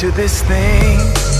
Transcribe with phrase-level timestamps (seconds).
[0.00, 1.39] to this thing.